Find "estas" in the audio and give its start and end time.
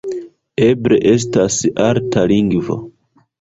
1.11-1.59